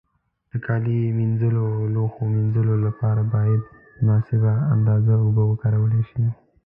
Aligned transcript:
د 0.51 0.53
کالي 0.65 0.99
مینځلو 1.17 1.63
او 1.75 1.81
لوښو 1.95 2.21
مینځلو 2.33 2.73
له 2.85 2.91
پاره 2.99 3.23
باید 3.33 3.61
مناسبه 3.99 4.53
اندازه 4.73 5.13
اوبو 5.23 5.43
وکارول 5.51 5.93
شي. 6.09 6.23